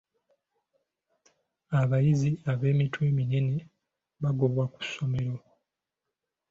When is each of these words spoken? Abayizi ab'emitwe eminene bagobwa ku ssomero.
Abayizi 1.81 2.31
ab'emitwe 2.51 3.01
eminene 3.11 3.57
bagobwa 4.23 4.63
ku 4.73 4.79
ssomero. 4.87 5.35